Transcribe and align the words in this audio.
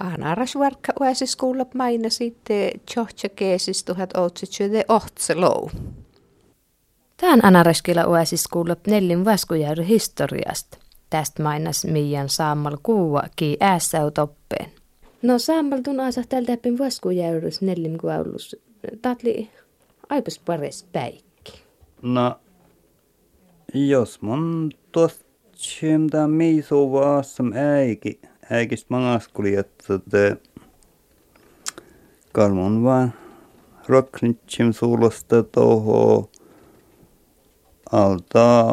Anarasvarkka 0.00 0.92
uäsiskuulla 1.00 1.66
maina 1.74 2.10
sitten 2.10 2.70
Georgia 2.94 3.30
keesis 3.36 3.84
1808 3.84 5.40
lou. 5.40 5.70
Tämän 7.16 7.44
Anaraskilla 7.44 8.06
uäsiskuulla 8.06 8.76
neljän 8.86 9.24
vaskujärry 9.24 9.86
historiasta. 9.86 10.78
Tästä 11.10 11.42
mainas 11.42 11.84
Mian 11.84 12.28
saamal 12.28 12.76
kuua 12.82 13.22
ki 13.36 13.56
äässä 13.60 14.10
toppeen. 14.10 14.70
No 15.22 15.38
saamal 15.38 15.80
tun 15.80 16.00
asa 16.00 16.22
tältä 16.28 16.52
eppin 16.52 16.78
vaskujärrys 16.78 17.62
neljän 17.62 17.98
kuaulus. 17.98 18.56
Tatli 19.02 19.50
aipas 20.08 20.38
pares 20.38 20.86
päikki. 20.92 21.62
No, 22.02 22.40
jos 23.74 24.22
mun 24.22 24.72
tuosta 24.92 25.24
Tjemda 25.60 26.28
miso 26.28 26.92
vaasam 26.92 27.52
äiki, 27.52 28.20
äikistä 28.50 28.86
mangaskuli, 28.88 29.54
että 29.54 30.36
kalmon 32.32 32.84
vaan 32.84 33.14
roknitsem 33.88 34.72
suulosta 34.72 35.42
toho 35.42 36.30
alta 37.92 38.66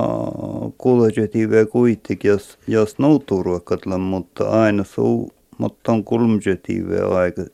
kuljetive 0.78 1.66
kuitenkin, 1.66 2.30
jos, 2.30 2.60
jos 2.68 3.00
nouturuokatla, 3.00 3.98
mutta 3.98 4.50
aina 4.50 4.84
suu, 4.84 5.32
mutta 5.58 5.92
on 5.92 6.04
kulmjetive 6.04 6.98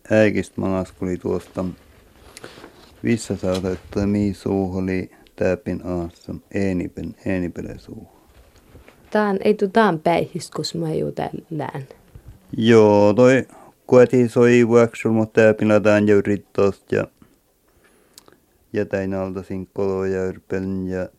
äikistä 0.10 0.62
mangaskuli 0.62 1.18
tuosta 1.18 1.66
vissä 3.04 3.36
saada, 3.36 3.72
että 3.72 4.08
miso 4.08 4.64
oli 4.64 5.12
täpin 5.36 5.82
aassa, 5.86 6.36
enipen, 6.52 7.16
enipele 7.26 7.80
suu. 7.80 8.08
Taan, 9.12 9.40
ei 9.44 9.54
tu 9.54 9.68
taan 9.68 10.00
päihis, 10.00 10.52
kus 10.52 10.76
mä 10.76 10.94
juu 10.94 11.12
tällään. 11.12 11.88
Joo, 12.58 13.14
toi 13.14 13.48
kueti 13.88 14.30
soi 14.30 14.68
vuoksul, 14.68 15.12
mutta 15.12 15.42
tääpillä 15.42 15.80
tään 15.80 16.08
jo 16.08 16.22
rittost 16.22 16.92
ja 16.92 17.08
ja 18.74 18.86
tain 18.86 19.14
altasin 19.14 19.70
kolojärpen 19.74 20.88
ja 20.88 21.10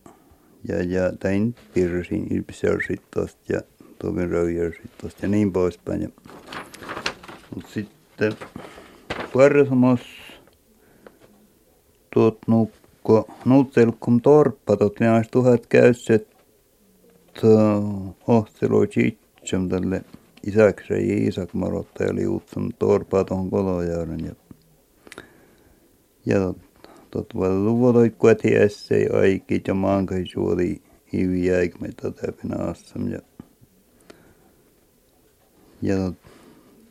ja, 0.67 0.83
ja 0.83 1.11
tain 1.19 1.55
pirsin 1.73 2.27
ilpisjärsittäst 2.33 3.37
ja 3.49 3.61
tovin 3.99 4.29
röijärsittäst 4.29 5.21
ja 5.21 5.27
niin 5.27 5.53
poispäin. 5.53 6.01
Ja, 6.01 6.09
mut 7.55 7.65
sitten 7.67 8.33
puolisomas 9.33 9.99
tuot 12.13 12.37
nukko, 12.47 13.27
nuuttelkum 13.45 14.21
torppa, 14.21 14.77
tot 14.77 14.99
näistä 14.99 15.31
tuhat 15.31 15.65
käyset 15.65 16.27
ohteloi 18.27 18.87
Chitsam 18.87 19.69
tälle 19.69 20.01
isäksi 20.45 20.93
ja 20.93 20.99
Iisak 20.99 21.53
Marotta 21.53 22.03
ja 22.03 22.15
liutsam 22.15 22.69
torpaa 22.79 23.23
tuohon 23.23 23.49
Kolojärven 23.49 24.25
ja 24.25 24.35
ja 26.25 26.39
tot, 26.39 26.57
tot 27.11 27.33
luvodoit 27.33 28.15
kueti 28.15 28.55
essei 28.55 29.09
aikit 29.09 29.67
ja 29.67 29.73
maankai 29.73 30.25
suoli 30.25 30.81
hivi 31.13 31.45
jäikmeitä 31.45 32.11
täpinä 32.11 32.55
assam 32.55 33.11
ja 33.11 33.19
ja 35.81 35.95
tot, 35.97 36.15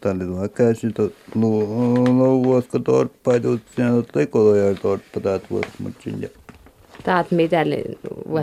tälle 0.00 0.24
tuohon 0.24 0.50
käsi 0.50 0.92
tot 0.92 1.14
louvuosko 1.34 2.78
torppaa 2.78 3.34
ja 3.34 3.41
tot 3.41 4.16
lekolojär 4.16 4.74
torppa 4.83 5.20
täät 5.20 5.50
vuosmutsin 5.50 6.22
ja 6.22 6.28
Taat 7.05 7.30
mitä. 7.30 7.66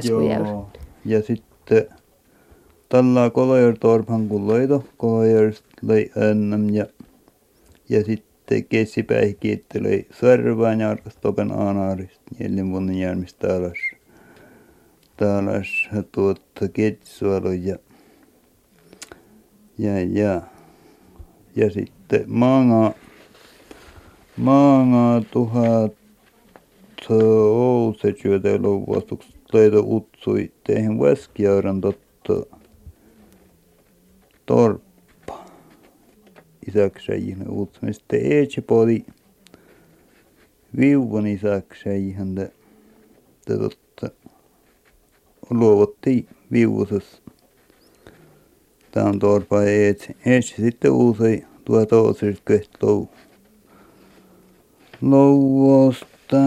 Joo. 0.09 0.69
Ja 1.05 1.21
sitten 1.21 1.87
tällä 2.91 3.29
Kolajärtorpan 3.29 4.27
kun 4.27 4.47
loito 4.47 4.83
Kolajärst 4.97 5.65
löi 5.81 6.11
ennem 6.31 6.69
ja, 6.69 6.85
ja 7.89 8.03
sitten 8.03 8.65
kesipäihki, 8.65 9.51
että 9.51 9.83
löi 9.83 10.05
Sörvään 10.19 10.79
ja 10.79 10.97
Stopen 11.09 11.51
Aanaarista 11.51 12.21
neljän 12.39 12.71
vuoden 12.71 12.97
jäämistä 12.97 13.55
alas. 13.55 13.77
Täällä 15.17 15.51
tuotta 16.11 16.67
Ketsualu 16.67 17.51
ja, 17.51 17.75
ja, 19.77 19.99
ja, 19.99 20.41
ja 21.55 21.69
sitten 21.69 22.23
maanga, 22.27 22.93
maanga 24.37 25.25
tuhat 25.31 25.93
Ousetyötä 27.09 28.57
luvuostukset 28.57 29.35
löitä 29.53 29.77
utsui 29.79 30.51
teihin 30.63 30.99
Väskiäyrän 30.99 31.81
totta 31.81 32.60
torppa. 34.51 35.45
Isäksäjihin 36.67 37.49
utsui. 37.49 37.93
Sitten 37.93 38.31
Eetsipoli 38.31 39.05
viuvan 40.79 41.27
isäksäjihin 41.27 42.35
te, 42.35 42.51
totta 43.57 44.09
luovutti 45.49 46.27
viuvusessa. 46.51 47.21
Tämä 48.91 49.05
on 49.05 49.19
torpa 49.19 49.63
Eetsi. 49.63 50.17
Eetsi 50.25 50.61
sitten 50.61 50.91
uusi 50.91 51.43
tuo 51.65 51.85
toisesta 51.85 52.41
köhtä 52.45 52.77
lou. 52.81 53.09
Louvosta 55.01 56.37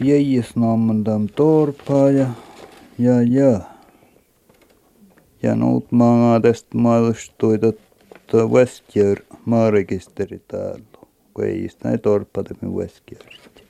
Jäjesnammen 0.00 1.04
torpaa 1.36 2.10
ja, 2.10 2.26
ja, 2.98 3.22
ja. 3.22 3.71
Ja 5.42 5.54
nuut 5.54 5.92
maa 5.92 6.40
tästä 6.40 6.78
maallistui 6.78 7.58
totta 7.58 8.46
Westjör 8.46 9.18
maarekisteri 9.44 10.42
täällä. 10.48 10.84
Kun 11.34 11.44
ei 11.44 11.68
näin 11.84 12.00
torppa 12.00 12.42
temi 12.42 12.72
Westjörstä. 12.72 13.60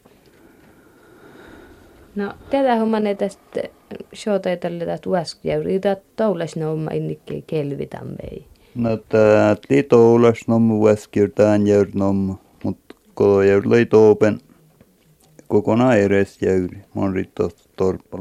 No, 2.16 2.34
tätä 2.50 2.76
homma 2.76 3.00
ne 3.00 3.14
tästä 3.14 3.62
showta 4.14 4.56
tälle 4.60 4.86
tästä 4.86 5.10
Westjör. 5.10 5.68
Itä 5.68 5.96
toulas 6.16 6.56
nomma 6.56 6.90
innikkei 6.90 7.42
kelvitämme. 7.46 8.16
No 8.74 8.96
tää 8.96 9.56
toulas 9.88 10.48
nomma 10.48 10.74
Westjör 10.74 11.30
tään 11.34 11.66
jör 11.66 11.88
nomma. 11.94 12.38
Mut 12.64 12.78
kun 13.14 13.46
jör 13.48 13.62
löi 13.70 13.86
toupen 13.86 14.40
kokonaan 15.48 15.98
edes 15.98 16.42
jäyri. 16.42 16.76
Mä 16.94 17.02
oon 17.02 17.14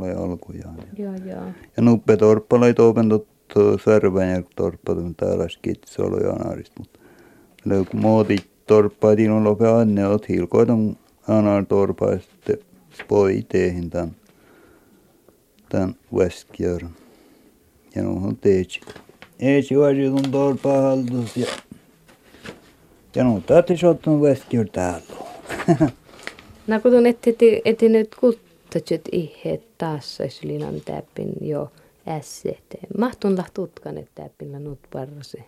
ja 0.07 0.19
alkujaan. 0.19 0.75
Joo, 0.97 1.13
joo. 1.13 1.45
Ja 1.77 1.83
nuppe 1.83 2.17
torppala 2.17 2.67
ei 2.67 2.73
toupen 2.73 3.09
tot 3.09 3.30
olo 6.01 6.17
ja 6.17 6.31
anaarista. 6.31 6.75
Mutta 6.79 6.99
löykö 7.65 7.97
muoti 7.97 8.35
torppa, 8.67 9.11
että 9.11 9.33
on 9.33 9.43
lope 9.43 9.67
anne, 9.67 10.07
ot 10.07 10.29
hilkoitan 10.29 10.97
anar 11.27 11.65
sitten 12.29 12.57
poi 13.07 13.45
teihin 13.49 13.89
tämän, 13.89 14.15
tämän 15.69 15.95
Westjörn. 16.13 16.89
Ja 17.95 18.03
nuohon 18.03 18.37
teetsi. 18.37 18.81
Eetsi 19.39 19.79
vaisi 19.79 20.01
tuon 20.09 20.31
torppa 20.31 20.81
haltus 20.81 21.37
ja 21.37 21.47
ja 23.15 23.23
no 23.23 23.41
tätä 23.45 23.77
sottan 23.77 24.21
Westjörn 24.21 24.69
täällä. 24.71 25.01
No 26.67 26.79
kun 26.79 27.05
ette, 27.05 27.35
ette 27.65 27.89
nyt 27.89 28.15
kuttatut 28.15 29.01
ihe 29.11 29.61
taas 29.77 30.21
olisi 30.21 30.47
linan 30.47 30.81
täppin 30.85 31.33
jo 31.41 31.71
ässete. 32.07 32.77
Mahtun 32.97 33.37
lah 33.37 33.51
tutkan, 33.53 33.97
että 33.97 34.23
täppillä 34.23 34.59
nut 34.59 34.79
parse. 34.93 35.43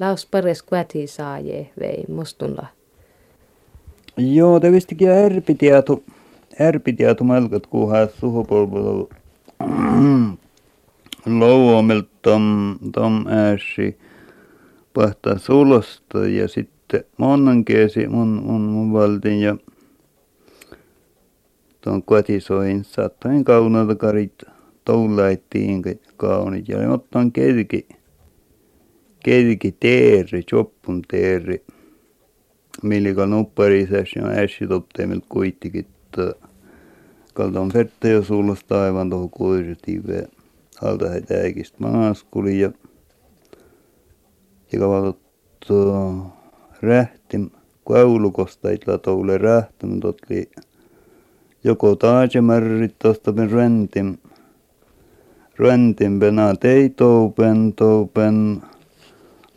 Laus 0.00 0.26
pares 0.26 0.62
kväti 0.62 1.06
saaje 1.06 1.70
vei 1.80 2.04
mustunla. 2.08 2.66
Joo, 4.16 4.60
te 4.60 4.72
vistikin 4.72 5.08
ärpitietu, 5.08 6.04
ärpitietu 6.60 7.24
melkat 7.24 7.66
kuhaa 7.66 8.06
suhupolvelu 8.06 9.08
louomilta 11.38 12.08
tom, 12.22 12.78
tom 12.92 13.26
ääsi 13.28 13.98
pahtaa 14.94 15.38
sulosta 15.38 16.26
ja 16.26 16.48
sitten 16.48 17.04
monen 17.16 17.64
keesi 17.64 18.08
mun, 18.08 18.28
mun, 18.28 18.60
mun 18.60 18.92
valtin 18.92 19.40
ja 19.40 19.56
tuon 21.80 22.02
kotisoin 22.02 22.84
saattain 22.84 23.44
kaunata 23.44 23.94
karit 23.94 24.42
toulaittiin 24.86 25.82
kaunit 26.16 26.68
ja 26.68 26.90
ottan 26.92 27.32
kerki 27.32 27.88
kerki 29.24 29.72
teeri, 29.80 30.42
choppun 30.42 31.02
teeri. 31.10 31.64
Millika 32.82 33.26
nupparisäs 33.26 34.12
ja 34.16 34.26
ässi 34.28 34.66
topteemil 34.66 35.20
kuitenkin, 35.28 35.86
on 37.38 37.70
fette 37.72 38.10
jo 38.10 38.22
suulosta 38.22 38.82
aivan 38.82 39.10
tuohon 39.10 39.30
kuiritive 39.30 40.28
alta 40.82 41.08
heitä 41.08 41.34
äikistä 41.34 41.76
maaskuli 41.80 42.60
ja 42.60 42.72
ja 44.72 44.78
kavalot 44.78 45.18
rähti 46.82 47.38
kaulukosta 47.88 48.70
itla 48.70 48.98
toule 48.98 49.38
rähti, 49.38 49.86
mutta 49.86 50.08
oli 50.08 50.50
joko 51.64 51.96
taasemärrit 51.96 52.94
tuosta 52.98 53.32
ben 53.32 53.50
rentim, 53.50 54.16
rentim 55.58 56.18
bena 56.20 56.54
tei 56.54 56.88
toupen, 56.90 57.72
toupen 57.72 58.62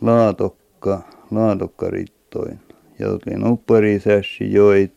laatokka, 0.00 1.02
laatokkarittoin. 1.30 2.60
Ja 2.98 3.10
olin 3.10 3.46
uppari 3.46 4.00
sässi 4.00 4.52
joit, 4.52 4.94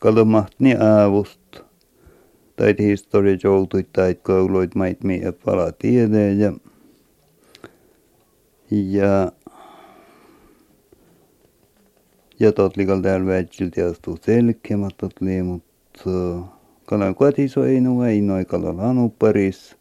kalmahti 0.00 0.74
aavust. 0.76 1.40
Tai 2.56 2.74
historia 2.78 3.38
joutui 3.44 3.86
tai 3.92 4.14
kouluit 4.14 4.74
mait 4.74 5.04
mie 5.04 5.32
pala 5.32 5.72
tiedeen 5.72 6.38
ja 6.40 6.52
ja 8.70 9.32
ja 12.40 12.52
totlikal 12.52 13.00
täällä 13.00 13.26
väitsilti 13.26 13.82
astuu 13.82 14.18
selkeämät 14.22 14.94
totli, 14.96 15.42
mutta 15.42 16.10
kalan 16.92 17.14
kotiso 17.14 17.64
ei 17.64 17.80
no 17.80 18.04
ei 18.04 18.20
noin 18.20 18.46
kalan 18.46 18.80
anu 18.80 19.08
paris 19.08 19.76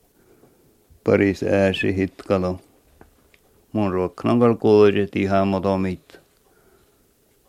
paris 1.03 1.43
ääsi 1.43 1.95
hit 1.95 2.13
kalan 2.27 2.59
mun 3.73 3.91
ruokkanan 3.91 4.39
kalkuoiset 4.39 5.15
ihan 5.15 5.47
motomit. 5.47 6.19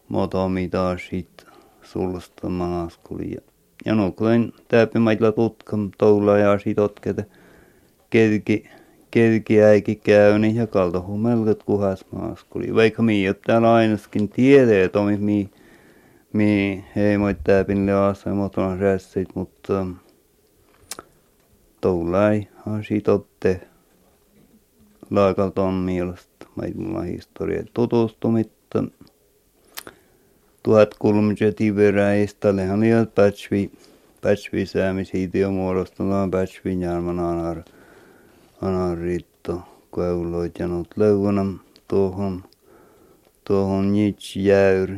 Motomit 0.09 0.70
taas 0.70 1.12
hit 1.12 1.47
sulsta 1.82 2.49
manaskuli 2.49 3.31
ja 3.35 3.41
ja 3.85 3.94
nukleen 3.94 4.53
täpimaitla 4.69 5.32
tutkam 5.32 5.91
toula 5.99 6.38
ja 6.38 6.59
sit 6.59 6.79
otkete 6.79 7.26
kerki 8.11 8.64
kerki 9.11 9.62
äiki 9.62 9.97
käyni 9.97 10.55
ja 10.56 10.67
kaltohu 10.67 11.19
melket 11.19 11.62
kuhas 11.62 12.05
maaskuli. 12.12 12.75
Vaikka 12.75 13.03
mi 13.03 13.25
täällä 13.47 13.75
ainakin 13.75 14.29
tiedee, 14.29 14.85
että 14.85 15.00
omi 15.00 15.50
mi, 16.32 16.44
mi 16.44 16.84
heimoit 16.96 17.38
täpinle 17.44 17.93
asa 17.93 18.34
moton 18.34 18.79
rässit, 18.79 19.29
mutta 19.34 19.87
toulai 21.81 22.49
on 22.67 22.84
sit 22.84 23.08
otte 23.08 23.61
laakalta 25.11 25.62
on 25.62 25.75
mielestä. 25.75 26.46
Mä 26.76 27.02
historia 27.02 27.64
tutustumitta. 27.75 28.84
Tuhat 30.62 30.94
kulmiset 30.94 31.61
iveräistä, 31.61 32.56
lehan 32.56 32.81
liian 32.81 33.06
pätsvi, 33.06 33.70
pätsvi 34.20 34.67
säämi 34.67 35.05
siitä 35.05 35.38
jo 35.38 35.50
muodostunut 35.50 36.31
pätsvi 36.31 36.81
järman 36.81 37.19
anar, 37.19 37.62
anar 38.61 38.99
riitto, 38.99 39.62
kueuloit 39.90 40.58
ja 40.58 40.69
nuut 40.69 40.88
leuvonam 40.96 41.58
tuohon, 41.88 42.44
tuohon 43.44 43.93
nits 43.93 44.37
jäyr, 44.37 44.90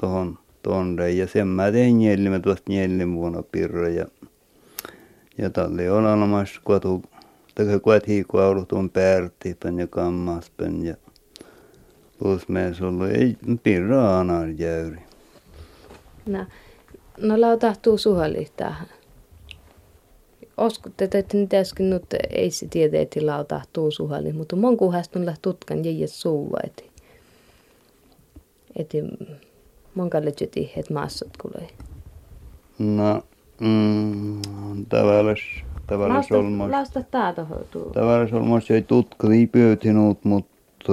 tuohon 0.00 0.38
tonne. 0.62 1.10
Ja 1.10 1.26
sen 1.26 1.48
mä 1.48 1.72
tein 1.72 2.02
jäljimä 2.02 2.40
tuosta 2.40 2.72
jäljim 2.72 3.14
vuonna 3.14 3.42
pirra 3.42 3.88
ja, 3.88 4.06
ja 5.38 5.50
talle 5.50 5.90
on 5.90 6.06
olemassa 6.06 6.60
kotu, 6.64 7.02
tai 7.54 7.80
kotiin 7.82 8.24
kueulut 8.28 8.72
on 8.72 8.90
päärtipän 8.90 9.78
ja 9.78 9.86
kammaspen 9.86 10.86
ja 10.86 10.94
Plus 12.20 12.48
me 12.48 12.72
ollut 12.80 13.10
ei 13.10 13.36
pirraana 13.62 14.46
jäyri. 14.58 14.98
No, 16.26 16.46
no 17.18 17.40
lautahtuu 17.40 17.98
suhalihtaa. 17.98 18.74
Oskutte, 20.56 21.04
että 21.04 21.36
nyt 21.36 21.54
äsken 21.54 21.90
nyt 21.90 22.04
ei 22.30 22.50
se 22.50 22.66
tiedä, 22.70 23.00
että 23.00 23.26
lautahtuu 23.26 23.90
suhali, 23.90 24.32
mutta 24.32 24.56
mon 24.56 24.76
kuhastun 24.76 25.26
läht 25.26 25.42
tutkan 25.42 25.84
jäijä 25.84 26.06
suuva, 26.06 26.58
että 26.64 26.82
että 29.90 30.00
mon 30.00 30.10
kalletseti, 30.10 30.72
että 30.76 30.94
maassat 30.94 31.36
kulee. 31.42 31.68
No, 32.78 33.22
mm, 33.60 34.40
tavallis, 34.88 35.40
tavallis 35.86 36.32
olmos. 36.32 36.70
Lasta 36.70 37.02
taata 37.02 37.44
hoituu. 37.44 37.90
Tavallis 37.90 38.32
olmos 38.32 38.70
ei 38.70 38.82
tutka 38.82 39.32
ei 39.32 39.46
pyytinut, 39.46 40.24
mutta 40.24 40.92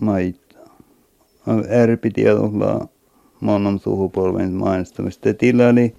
mait 0.00 0.40
ärpitiedolla 1.70 2.88
monen 3.40 3.78
suhupolven 3.78 4.52
mainostamista. 4.52 5.34
Tillä 5.34 5.68
oli 5.68 5.94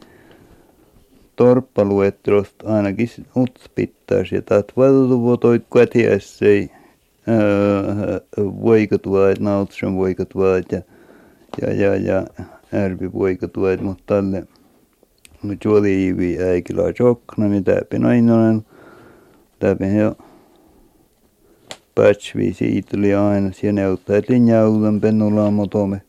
torppaluettelosta 1.36 2.76
ainakin 2.76 3.10
utspittaisi, 3.38 4.36
ja 4.36 4.42
taat 4.42 4.72
valtuvuotoit 4.78 5.66
kotiessei 5.70 6.72
voikatuvat, 8.38 9.40
nautsen 9.40 9.96
voikatuvat 9.96 10.72
ja, 10.72 10.82
ja, 11.62 11.74
ja, 11.74 11.96
ja. 11.96 12.26
Ärpi 12.74 13.14
voikatuvat, 13.14 13.82
mutta 13.82 14.04
tälle. 14.08 14.48
Nyt 15.44 15.66
oli 15.66 16.08
ivi 16.08 16.44
äikillä 16.44 16.84
jokkana, 17.00 17.50
mitä 17.50 17.82
pinoin 17.90 18.32
täpin 19.60 19.98
jo 19.98 20.16
pätsvi 21.96 22.54
siitä 22.54 22.98
oli 22.98 23.14
aina. 23.14 23.52
Siellä 23.52 23.82
neuvottaa, 23.82 24.18
että 24.18 24.34
linjaulan 24.34 25.02
pennulla 25.02 25.52
motome. 25.52 26.02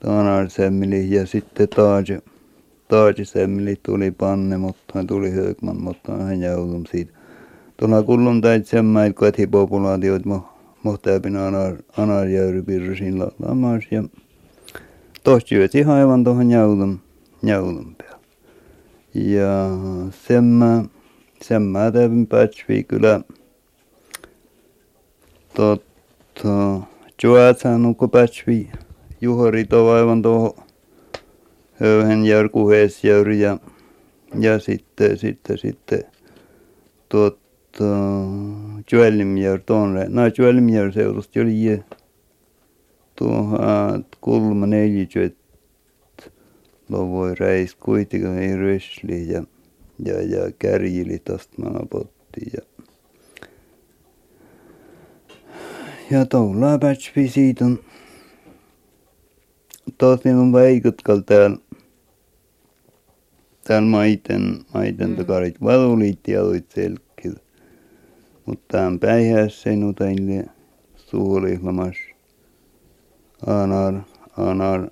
Tanar 0.00 0.50
semmili 0.50 1.14
ja 1.14 1.26
sitten 1.26 1.68
taas 1.68 2.04
taas 2.88 3.14
semmili 3.22 3.76
tuli 3.82 4.10
panne, 4.10 4.56
mutta 4.56 5.04
tuli 5.06 5.30
högman, 5.30 5.82
mutta 5.82 6.16
hän 6.16 6.40
jaulum 6.40 6.84
siitä. 6.90 7.12
Tuolla 7.76 8.02
kullun 8.02 8.40
täit 8.40 8.66
semmäil 8.66 9.12
kotipopulaatiot, 9.12 10.22
mutta 10.82 11.10
äpin 11.10 11.36
anar, 11.36 11.76
anar 11.96 12.26
pirsin 12.66 13.18
lamas 13.18 13.84
ja 13.90 14.02
tosta 15.24 15.48
syöti 15.48 15.84
aivan 15.84 16.24
tuohon 16.24 16.50
jaulum, 16.50 16.98
jaulum 17.42 17.94
päällä. 17.94 18.20
Ja 19.14 19.68
semmä, 20.28 20.84
semmä 21.42 21.90
täpin 21.90 22.26
pätsvi 22.26 22.84
kyllä 22.84 23.20
totta, 25.54 26.80
Joatsan 27.22 27.82
nuko 27.82 28.08
pätsvi 28.08 28.70
juhori 29.20 29.66
aivan 29.94 30.22
tuohon 30.22 30.52
höyhen 31.80 32.24
järkuhees 32.24 33.04
jäyri 33.04 33.40
ja, 33.40 33.58
ja 34.40 34.58
sitten, 34.58 35.16
sitten, 35.18 35.58
sitten 35.58 36.04
totta, 37.08 37.84
Juellimjär 38.92 39.60
tuonne, 39.66 40.06
no 40.08 40.22
Juellimjär 40.38 40.92
seudusta 40.92 41.40
oli 41.40 41.62
je, 43.20 43.26
tuohon 43.26 44.04
kulma 44.20 44.66
neljätyöt 44.66 45.36
lovoi 46.88 47.34
reis 47.34 47.74
kuitenkin 47.74 48.38
ei 48.38 48.56
rösli 48.56 49.32
ja, 49.32 49.44
ja, 50.04 50.22
ja 50.22 50.52
kärjili 50.58 51.18
tosta 51.18 51.86
potti 51.90 52.40
ja 52.52 52.62
ja 56.10 56.26
tuolla 56.26 56.78
pätsvi 56.78 57.28
siitä 57.28 57.64
on 57.64 57.78
taas 59.98 60.20
minun 60.24 60.52
väikutkal 60.52 61.20
täällä 61.20 61.56
täällä 63.64 63.88
maiten, 63.88 64.58
maiten 64.74 65.10
mm. 65.10 65.16
takarit 65.16 65.62
valulit 65.62 66.28
ja 66.28 66.42
olit 66.42 66.70
selkkil. 66.70 67.34
Mutta 68.46 68.64
tämän 68.68 68.98
päihässä 68.98 69.70
ei 69.70 69.76
nuta 69.76 70.08
ille 70.08 70.44
suolihlamas 70.96 71.96
anar, 73.46 73.94
anar 74.36 74.90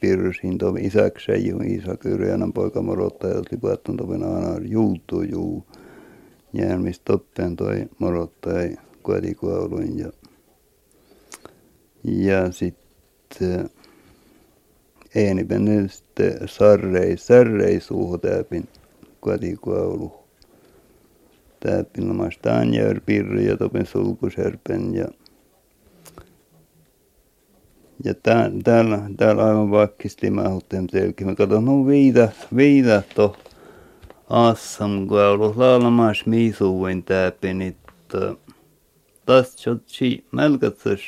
pirsin 0.00 0.58
tovi 0.58 0.80
isäksä 0.80 1.36
ju 1.36 1.58
isä 1.64 1.96
kyrjänän 1.96 2.52
poika 2.52 2.82
morottaja 2.82 3.34
oli 3.34 3.58
puhuttun 3.60 3.96
toven 3.96 4.22
anar 4.22 4.62
juutu 4.62 5.22
juu. 5.22 5.64
Jäämistä 6.52 7.04
toppen 7.04 7.56
toi 7.56 7.86
morottaja 7.98 8.80
kotikuoluin 9.02 9.98
ja 9.98 10.12
ja 12.04 12.52
sitten 12.52 13.70
Eenipen 15.14 15.88
sitten 15.90 16.38
sarrei, 16.46 17.16
sarrei 17.16 17.80
suuhu 17.80 18.18
täpin 18.18 18.68
kotikoulu. 19.20 20.12
Täpin 21.60 22.08
lomas 22.08 22.38
Tanjär 22.42 23.00
Pirri 23.06 23.46
ja 23.46 23.56
topin 23.56 23.86
sulkusärpen 23.86 24.94
ja 24.94 25.06
ja 28.04 28.14
tää, 28.14 28.50
täällä, 28.64 28.98
täällä 29.16 29.44
aivan 29.44 29.70
vakkisti 29.70 30.30
mä 30.30 30.48
hutten 30.48 30.88
selkeä. 30.90 31.26
Mä 31.26 31.34
katson, 31.34 31.64
no 31.64 31.86
viida, 31.86 32.28
viida 32.56 33.02
to 33.14 33.36
assam 34.30 35.08
kuulu 35.08 35.54
laulamas 35.56 36.26
miisuuin 36.26 37.02
täpin, 37.02 37.62
että 37.62 38.34
tästä 39.26 39.62
sotsi 39.62 40.24
melkatsas 40.32 41.00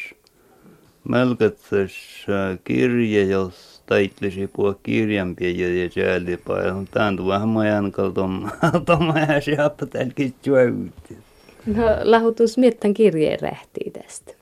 Melkatses 1.09 2.27
kirje, 2.65 3.23
jos 3.23 3.83
taitlisi 3.87 4.47
puhua 4.47 4.75
kirjanpia 4.83 5.51
ja 5.51 5.91
jäälipaa. 5.97 6.63
Ja 6.63 6.75
tämän 6.91 7.17
tuon 7.17 7.29
vähän 7.29 7.49
majan 7.49 7.93
kalton 7.93 8.51
majan 9.07 9.43
siappa 9.43 9.87
tälläkin 9.87 10.35
juovutti. 10.47 11.19
No 11.67 11.83
lahutus 12.03 12.59
miettän 12.59 12.95
kirjeen 12.95 13.41
rähtii 13.41 13.91
tästä. 13.91 14.33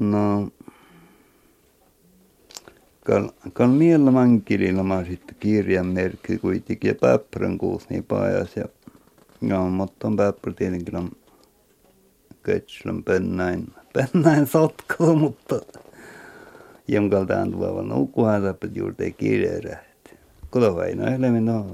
No, 0.00 0.48
kal, 3.08 3.28
kal 3.52 3.68
miellä 3.68 4.10
mankililla 4.10 4.82
mä 4.82 5.04
sitten 5.04 5.36
kirjan 5.40 5.86
merkki 5.86 6.38
kuitenkin 6.38 6.88
ja 6.88 6.94
päppärän 6.94 7.58
kuusi 7.58 7.86
niin 7.90 8.04
pajas 8.04 8.56
ja 8.56 8.64
ja 9.40 9.60
mutta 9.60 10.08
on 10.08 10.16
päppärä 10.16 10.54
tietenkin 10.54 10.96
on 10.96 11.10
ketslän 12.42 13.02
pennäin, 13.02 13.66
pennäin 13.92 14.46
sotkalla, 14.46 15.14
mutta 15.24 15.60
jonkaltaan 16.88 17.50
tuolla 17.50 17.82
nukuhan 17.82 18.42
tappat 18.42 18.76
juuri 18.76 19.12
kirjeerät. 19.12 19.88
Kolovaina 20.50 21.14
elämä 21.14 21.40
no, 21.40 21.64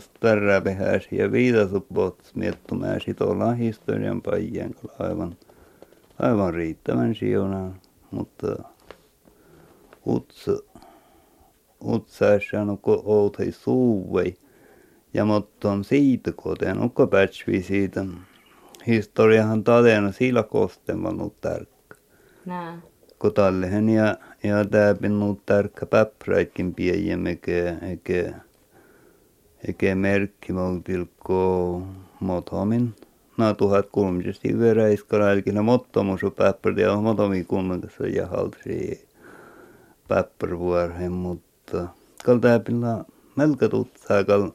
starra 0.00 0.60
behäs 0.60 1.08
ja 1.10 1.32
viitasut 1.32 1.86
bots 1.94 2.34
miettumään 2.34 3.00
sitolaan 3.00 3.56
historian 3.56 4.22
pajien 4.22 4.74
aivan, 4.98 5.36
aivan 6.18 6.54
riittävän 6.54 7.14
siunaan, 7.14 7.74
mutta 8.10 8.46
utsa, 10.06 10.52
utsaissa 11.84 12.60
on 12.60 12.78
outai 13.04 13.52
suuvei 13.52 14.36
ja 15.14 15.24
mutta 15.24 15.72
on 15.72 15.84
siitä 15.84 16.32
koteen, 16.36 16.78
onko 16.78 17.06
pätsvi 17.06 17.62
siitä. 17.62 18.04
Historiahan 18.86 19.64
tadena 19.64 20.12
sillä 20.12 20.42
kostemanut 20.42 21.40
tärkkä. 21.40 21.96
Nää. 22.46 22.80
Kotallehen 23.18 23.88
ja, 23.88 24.16
ja 24.42 24.64
täpin 24.64 25.20
nuut 25.20 25.46
tärkkä 25.46 25.86
päpräikin 25.86 26.74
piejämeke, 26.74 27.76
eikä, 27.82 28.34
eikä 29.68 29.94
merkki 29.94 30.52
muutilko 30.52 31.82
motomin. 32.20 32.94
Na 33.38 33.54
tuhat 33.54 33.86
kulmisesti 33.92 34.58
veräiskala, 34.58 35.30
eli 35.30 35.42
ne 35.52 35.60
mottomuus 35.60 36.24
on 36.24 36.32
päppärdi 36.32 36.82
ja 36.82 36.96
motomi 36.96 37.44
kunnassa 37.44 38.06
ja 38.06 38.26
haltsi 38.26 39.08
päppärvuorhen, 40.08 41.12
mutta 41.12 41.53
kal 42.24 42.38
täpillä 42.38 43.04
melko 43.36 43.68
tutsaa, 43.68 44.24
kal 44.24 44.50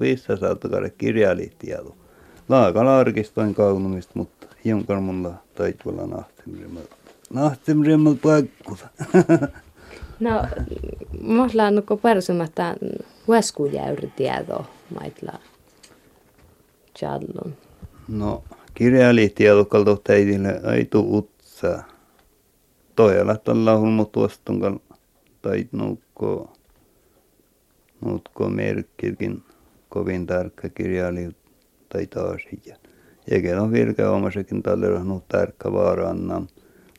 vissä 0.00 0.36
saattaa 0.36 0.88
kirjaalihtielu. 0.98 1.94
Laakala 2.48 2.98
arkistoin 2.98 3.54
kaunumista, 3.54 4.12
mutta 4.14 4.46
jonkan 4.64 5.02
mulla 5.02 5.34
taitvala 5.54 6.06
nahtimrimalla. 6.06 6.88
Nahtimrimalla 7.30 8.18
paikkuta. 8.22 8.88
no, 10.20 10.44
mulla 11.20 11.66
on 11.66 11.74
nuko 11.74 11.96
persumatta 11.96 12.74
hueskujäyri 13.26 14.12
tieto 14.16 14.66
maitla 15.00 15.32
challon. 16.98 17.54
No, 18.08 18.44
kirjaalihtielu 18.74 19.64
kalto 19.64 19.96
teidille 19.96 20.60
ei 20.76 20.84
tuu 20.84 21.18
utsaa. 21.18 21.84
Toijalla 22.96 23.36
tällä 23.36 23.78
hulmu 23.78 24.04
tuostun 24.04 24.80
tait 25.42 25.72
nukko, 25.72 26.52
nukko 28.04 28.48
merkkikin 28.48 29.42
kovin 29.88 30.26
tarkka 30.26 30.68
kirjailijoita 30.68 31.40
tai 31.88 32.06
taas. 32.06 32.40
Ja 32.66 32.76
eikä 33.30 33.62
on 33.62 33.72
virka 33.72 34.10
omasekin 34.10 34.62
no 35.04 35.22
tarkka 35.28 35.72
vaaranna. 35.72 36.42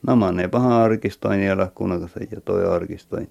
Nämä 0.06 0.32
ne 0.32 0.48
paha 0.48 0.84
arkistoin 0.84 1.40
ja 1.40 1.56
lakkunakassa 1.56 2.20
ja 2.30 2.40
toi 2.40 2.66
arkistoin. 2.66 3.30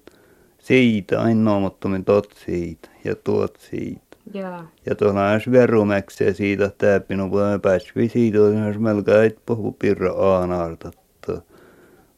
Siitä 0.58 1.20
ainoamattomin 1.20 2.04
tot 2.04 2.34
siitä 2.44 2.88
ja 3.04 3.14
tuot 3.14 3.56
siitä. 3.70 4.16
Joo. 4.34 4.64
Ja 4.86 4.94
tuolla 4.94 5.30
on 5.30 5.52
verumäkseen 5.52 6.34
siitä, 6.34 6.64
että 6.64 7.00
minun 7.08 7.30
puhumme 7.30 7.58
pääsvi 7.58 8.08
siitä, 8.08 8.42
on 8.42 8.82
melkein 8.82 9.24
et 9.24 9.38
puhu 9.46 9.72
pirra 9.72 10.12
aanaarta. 10.12 10.90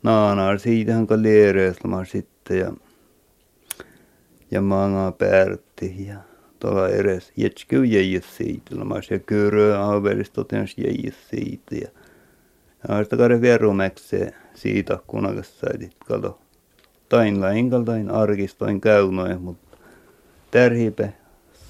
Naanaar 0.03 0.59
siitähän 0.59 1.07
kun 1.07 1.23
liereeslama 1.23 2.05
sitten 2.05 2.59
ja 2.59 2.73
ja 4.55 4.61
maanga 4.63 5.13
päätti 5.13 6.07
ja 6.07 6.17
tuolla 6.59 6.89
edes 6.89 7.33
jätsky 7.37 7.85
jäi 7.85 8.21
siitä. 8.37 8.75
No 8.75 8.85
mä 8.85 9.03
se 9.03 9.19
kyyrö 9.19 9.79
aaverista 9.79 10.45
tens 10.45 10.79
jäi 10.79 11.13
siitä 11.31 11.75
ja 11.75 11.89
sitä 13.05 13.17
kare 13.17 13.41
vierumäkseen 13.41 14.35
siitä 14.55 14.99
kunakas 15.07 15.61
saitit 15.61 15.97
kato. 16.07 16.39
Tain 17.09 17.41
lainkaltain 17.41 18.11
arkistoin 18.11 18.81
käynoin, 18.81 19.43
mutta 19.43 19.77
tärhipä 20.51 21.09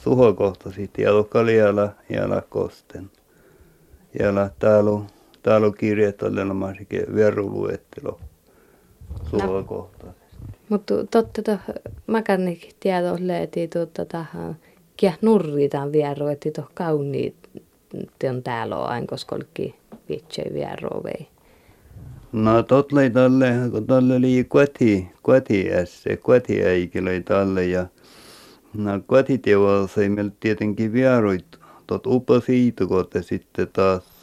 suhokohta 0.02 0.72
sitten 0.72 1.02
ja 1.02 1.10
kaljala 1.28 1.90
ja 2.08 2.42
kosten. 2.48 3.10
Ja 4.18 4.50
täällä 4.58 5.00
täällä 5.42 5.72
kirjat 5.78 6.22
oli 6.22 6.44
mä 6.44 6.74
sikin 6.78 7.14
vieruluettelo 7.14 8.20
suhokohta. 9.30 10.06
Mutta 10.74 10.94
totta 11.10 11.42
to 11.42 11.58
makarnik 12.06 12.74
tieto 12.80 13.16
leeti 13.20 13.68
tuota 13.68 14.04
tähän 14.04 14.56
kia 14.96 15.12
nurritaan 15.22 15.92
vieru, 15.92 16.26
että 16.26 16.50
to 16.50 16.68
kauniit 16.74 17.34
on 18.30 18.42
täällä 18.42 18.84
aina 18.84 19.06
koskolki 19.06 19.74
vitsei 20.08 20.52
vieru 20.54 21.04
vei. 21.04 21.28
No 22.32 22.62
tot 22.62 22.92
lei 22.92 23.10
tälle, 23.10 23.54
kun 23.70 23.86
tälle 23.86 24.14
oli 24.16 24.44
koti, 24.48 25.08
koti 25.22 25.72
ässe, 25.72 26.16
koti 26.16 26.64
äiki 26.64 27.04
lei 27.04 27.20
tälle 27.20 27.64
ja 27.64 27.86
no 28.74 29.00
kotitievassa 29.06 30.02
ei 30.02 30.08
meillä 30.08 30.32
tietenkin 30.40 30.92
vieruit, 30.92 31.46
tot 31.86 32.06
upo 32.06 32.40
siitä, 32.40 32.86
kun 32.86 33.04
sitten 33.20 33.68
taas 33.72 34.13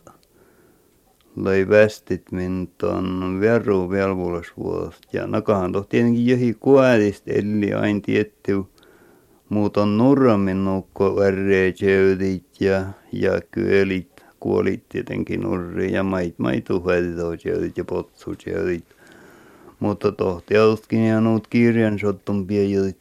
löi 1.35 1.69
västit 1.69 2.31
min 2.31 2.69
tuon 2.77 3.37
vieru 3.39 3.89
velvollisuudesta. 3.89 5.07
Ja 5.13 5.27
nakahan 5.27 5.71
toh 5.71 5.87
tietenkin 5.87 6.27
johi 6.27 6.53
kuolista, 6.59 7.31
eli 7.31 7.73
aina 7.73 7.99
tietty 7.99 8.63
muut 9.49 9.77
on 9.77 9.97
nurramin 9.97 10.65
nukko 10.65 11.15
värreet 11.15 11.81
ja, 12.59 12.85
ja 13.11 13.41
kyölit, 13.51 14.23
kuolit 14.39 14.89
tietenkin 14.89 15.41
nurri 15.41 15.93
ja 15.93 16.03
mait 16.03 16.39
maitu 16.39 16.79
häditojeudit 16.79 17.77
ja 17.77 17.85
potsujeudit. 17.85 18.85
Mutta 19.79 20.11
tohtiaustkin 20.11 21.07
ja 21.07 21.21
nuut 21.21 21.47
kirjan 21.47 21.99
sottun 21.99 22.47
piejudit 22.47 22.97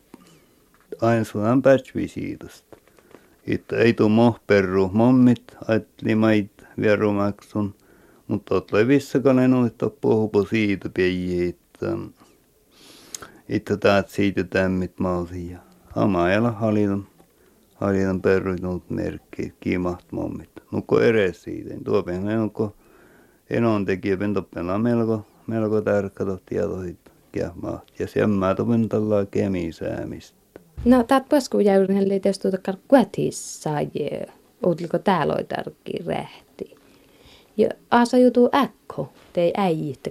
aina 1.02 1.24
sulan 1.24 1.62
pätsvisiitosta. 1.62 2.76
Että 3.46 3.76
ei 3.76 3.92
tuu 3.92 4.08
mohperru 4.08 4.90
mommit, 4.92 5.42
ajatteli 5.68 6.14
mait 6.14 6.50
vierumaksun 6.80 7.74
mutta 8.30 8.62
vissakaan 8.88 9.54
on, 9.54 9.66
että 9.66 9.90
puhupo 10.00 10.44
siitä 10.44 10.88
pieni, 10.94 11.48
että, 11.48 11.96
että 13.48 13.76
täät 13.76 14.08
siitä 14.08 14.44
tämmit 14.44 14.98
malsi 14.98 15.50
ja 15.50 15.58
amaajalla 15.96 16.50
halitan, 16.50 17.06
halitan 17.74 18.22
perruinut 18.22 18.90
merkki, 18.90 19.54
kiimaht 19.60 20.12
mommit. 20.12 20.50
Nukko 20.72 21.00
eres 21.00 21.42
siitä, 21.42 21.74
tuo 21.84 22.02
penä 22.02 22.36
nukko 22.36 22.76
enon 23.50 23.84
tekijä 23.84 24.16
pentoppena 24.16 24.78
melko, 24.78 25.26
melko 25.46 25.80
tärkeä 25.80 26.26
tietoit 26.46 26.98
ja 27.98 28.06
sen 28.06 28.30
mä 28.30 28.54
topen 28.54 28.88
tällä 28.88 29.26
kemisäämistä. 29.30 30.40
No, 30.84 31.02
taat 31.02 31.28
pasku 31.28 31.58
jäyrin 31.58 32.08
tietysti 32.08 32.50
tuota 32.50 32.78
kuetissa, 32.88 33.70
Ootliko 34.62 34.98
täällä 34.98 35.36
tarkki 35.48 35.92
rehti? 36.06 36.79
Ja 37.60 37.68
asa 37.90 38.18
jutu 38.18 38.48
äkko, 38.54 39.12
tei 39.32 39.52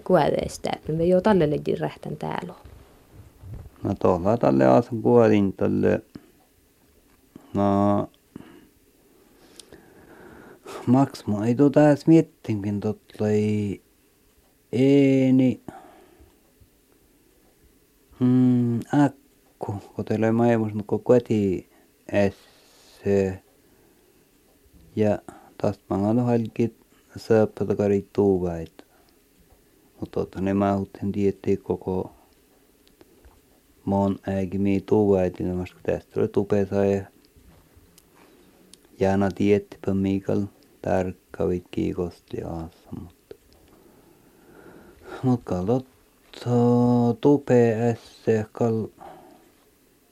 kuoleista, 0.03 0.69
että 0.75 0.91
me 0.91 1.05
jo 1.05 1.21
tälle 1.21 1.49
legin 1.49 1.79
rähtän 1.79 2.17
täällä. 2.17 2.53
No 3.83 3.95
tuolla 3.99 4.37
tälle 4.37 4.65
asan 4.65 5.01
puolin 5.01 5.53
tälle, 5.53 6.01
no 7.53 8.09
maks 10.87 11.27
mä 11.27 11.45
ei 11.45 11.55
tuota 11.55 11.89
edes 11.89 12.07
miettinkin 12.07 12.79
ei 13.29 13.81
eeni, 14.71 15.61
mm, 18.19 18.79
äkku, 18.79 19.75
kun 19.95 20.05
teillä 20.05 20.25
ei 20.25 20.31
maailmassa 20.31 20.83
kun 20.87 21.03
koti 21.03 21.69
esse 22.11 23.43
ja 24.95 25.19
taas 25.61 25.79
mä 25.89 25.97
oon 25.97 26.25
halkit 26.25 26.88
kari 27.77 28.07
tuuvait. 28.13 28.85
Mutta 29.99 30.19
otta 30.19 30.41
ne 30.41 30.53
mahutten 30.53 31.11
tiettii 31.11 31.57
koko 31.57 32.11
mon 33.85 34.19
äigimi 34.27 34.83
tuuvait, 34.85 35.39
niin 35.39 35.55
kun 35.55 35.67
tästä 35.83 36.19
oli 36.19 36.27
tupesa 36.27 36.85
ja 36.85 37.05
Jana 38.99 39.31
tiettipä 39.31 39.93
Mikael 39.93 40.41
tarkkavit 40.81 41.63
kiikosti 41.71 42.43
aassa, 42.43 42.89
mutta 43.01 43.35
mut 45.23 45.41
kallot 45.43 45.85
tupe 47.21 47.75
ässä 47.91 48.45
kal 48.51 48.87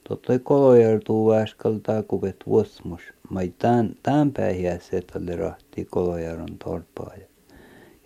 Totta 0.07 0.39
kolojartuu 0.39 1.31
äskal 1.31 1.79
takuvet 1.83 2.35
vuosmus. 2.47 3.01
Mai 3.29 3.53
tämän, 3.59 3.95
tämän 4.03 4.31
päihiässä 4.31 5.01
tälle 5.13 5.35
rahti 5.35 5.85
kolojaron 5.85 6.57
torpaa. 6.63 7.13
Ja, 7.17 7.25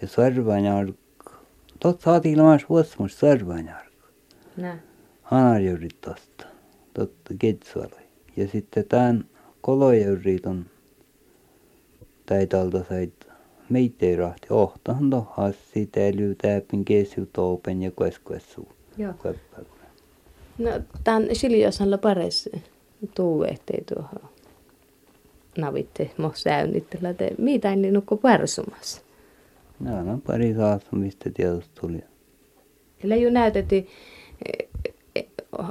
ja 0.02 0.08
sarvanjark. 0.08 0.96
Tot 1.80 2.02
saatiin 2.02 2.38
lamas 2.38 2.66
vuosmus 2.70 3.20
sarvanjark. 3.20 3.94
Nä. 4.58 4.78
Hanarjurit 5.22 6.02
tosta. 6.02 6.46
Totta 6.94 7.34
ketsualai. 7.40 8.04
Ja 8.38 8.48
sitten 8.48 8.86
tämän 8.90 9.26
kolojarit 9.62 10.46
on 10.46 10.66
täitalta 12.26 12.84
sait 12.90 13.28
meitä 13.70 14.06
ei 14.06 14.16
rahti. 14.16 14.48
Ohtahan 14.50 15.10
to 15.10 15.28
hassi, 15.30 15.86
täly, 15.86 16.36
täpin, 16.36 16.86
kesu, 16.86 17.26
toupen 17.34 17.82
ja 17.82 17.92
kueskuessu. 17.92 18.68
Joo. 18.98 19.14
No, 20.64 20.72
tämän 21.04 21.28
Siljosalla 21.34 21.98
pares 21.98 22.50
tuu, 23.16 23.44
ettei 23.44 23.84
tuohon 23.94 24.32
navitte 25.58 26.12
mo 26.18 26.32
säynnittellä. 26.36 27.14
Te 27.14 27.32
mitä 27.38 27.74
en 27.74 27.94
nukko 27.94 28.18
parsumassa? 28.18 29.02
No, 29.80 30.04
no 30.04 30.20
pari 30.28 30.56
mistä 30.92 31.30
tietysti 31.30 31.82
tuli. 31.82 32.04
Eli 33.04 33.22
jo 33.22 33.30
näytettiin 33.30 33.88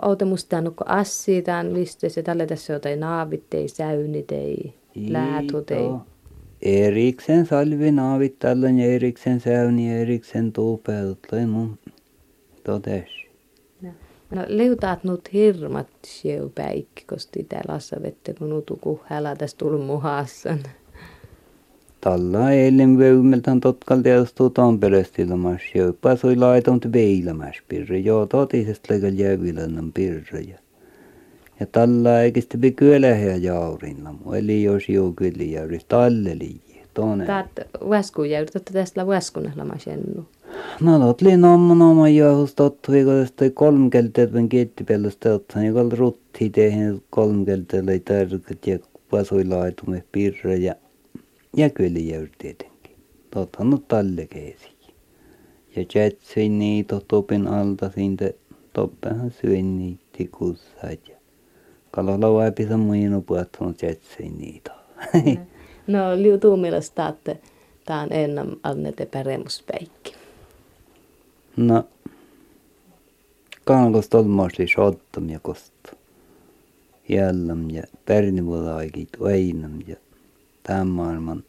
outemusta 0.03 0.61
nukko 0.61 0.85
assitaan, 0.89 1.67
mistä 1.67 2.09
se 2.09 2.23
tälle 2.23 2.47
tässä 2.47 2.73
jotain 2.73 3.01
naavit, 3.01 3.55
ei 3.55 3.69
säynit, 3.69 4.33
ei 4.33 4.75
läätut, 4.95 5.71
ei. 5.71 5.89
Eriksen 6.63 7.47
salvi 7.47 7.91
naavit 7.91 8.39
tällä 8.39 8.71
ja 8.71 8.87
eriksen 8.87 9.41
säyni, 9.41 10.01
eriksen 10.01 10.53
tuupeut, 10.53 11.19
mun 11.47 11.79
totes. 12.65 13.20
No 14.31 14.45
leutaat 14.49 15.05
nut 15.05 15.33
hirmat 15.33 15.89
sjeu 16.07 16.49
päikki, 16.49 17.05
kosti 17.07 17.47
täällä 17.49 18.03
vette, 18.03 18.35
kun 18.35 18.51
nutu 18.51 18.79
kuhällä 18.81 19.37
tästä 19.37 19.59
tullut 19.59 19.87
muhassan. 19.87 20.59
Tällä 22.01 22.51
eilen 22.51 22.99
vöymeltän 22.99 23.61
totkal 23.61 24.01
teostuu 24.01 24.51
Tamperestillemas 24.51 25.61
sjeu. 25.73 25.93
Pasoi 25.93 26.37
laiton 26.37 26.81
veilämäs 26.93 27.57
pirre. 27.69 27.99
Joo, 27.99 28.27
totisesta 28.27 28.93
leikal 28.93 29.13
jävilänän 29.13 29.93
pirre. 29.93 30.41
Ja, 30.41 30.59
ja 31.61 31.67
tällä 31.67 32.23
eikä 32.23 32.41
sitten 32.41 32.61
pidä 32.61 32.75
kyöläheä 32.75 33.37
jaurinna. 33.37 34.15
Eli 34.39 34.63
jos 34.63 34.89
joo 34.89 35.13
kyllä 35.13 35.45
jäyris 35.45 35.85
talle 35.85 36.39
liian. 36.39 37.27
Täät 37.27 37.51
väsku 37.91 38.25
jäyrit, 38.25 38.53
tästä 38.73 39.07
väskunella 39.07 39.65
mä 39.65 39.79
sennu. 39.79 40.27
No 40.81 41.15
tottui, 42.57 43.05
kun 43.05 43.13
tästä 43.13 43.51
kolme 43.55 43.91
kelteet 43.91 44.35
vain 44.35 44.49
kiettipelosta 44.49 45.35
ottaa, 45.35 45.63
niin 45.63 45.75
kun 45.75 45.93
rutti 45.93 46.51
tehen 46.51 47.03
kolme 47.11 47.45
kelteet 47.45 47.83
oli 47.83 48.01
tärkeät 48.01 48.67
ja 48.67 48.79
pasoi 49.11 49.45
laitumme 49.45 50.05
pirre 50.13 50.57
ja 50.57 50.75
ja 51.57 51.71
kyllä 51.71 51.99
jäyri 51.99 52.33
tietenkin. 52.39 52.97
No 53.35 53.79
talle 53.89 54.27
keesi. 54.27 54.71
Ja 55.77 55.85
jätsin 55.95 56.59
niitä 56.59 57.01
topin 57.09 57.47
alta 57.47 57.91
siitä, 57.91 58.31
toppehan 58.73 59.31
syön 59.31 59.79
niitä 59.79 60.37
kussaat 60.39 61.09
ja 61.09 61.17
kalalla 61.91 62.33
vaipisa 62.33 62.77
muino 62.77 63.21
puhuttanut 63.21 63.83
jätsin 63.83 64.39
niitä. 64.39 64.73
No 65.87 65.99
liutuu 66.17 66.57
mielestä, 66.57 67.09
että 67.09 67.37
tämä 67.85 68.01
on 68.01 68.13
ennen 68.13 68.57
annete 68.63 69.07
No, 71.61 71.85
kankos 73.65 74.09
tolmoisi 74.09 74.67
shottam 74.67 75.29
ja 75.29 75.41
kosta. 75.41 75.97
Jällam 77.09 77.71
ja 77.71 77.83
pärnivuolaikit 78.07 79.09
väinam 79.23 79.79
ja 79.87 79.97
tämän 80.63 80.87
maailman 80.87 81.45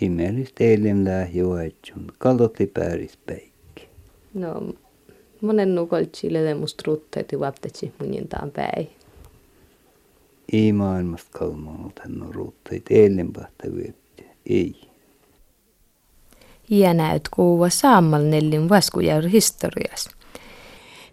ihmeellistä 0.00 0.64
elim 0.64 1.04
lähjuetsun. 1.04 2.12
Kalotli 2.18 2.66
päirispäikki. 2.66 3.88
No, 4.34 4.74
monen 5.40 5.74
nukoltsi 5.74 6.32
ja 7.32 7.40
vaptetsi 7.40 7.92
munintaan 8.00 8.50
päin. 8.50 8.88
Ei 10.52 10.72
maailmasta 10.72 11.38
kalmanut 11.38 11.98
hän 11.98 12.22
on 12.22 12.34
rutteet 12.34 12.84
elinpahta 12.90 13.64
Ei 14.46 14.95
ja 16.70 16.94
näyt 16.94 17.28
kuuva 17.28 17.70
saammal 17.70 18.22
nellin 18.22 18.68
vaskujaur 18.68 19.28
historias. 19.28 20.08